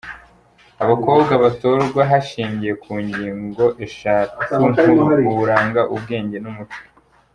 [0.83, 6.81] Abakobwa batorwa hashingiwe ku ngingo eshatu nkuru "uburanga, ubwenge n’umuco".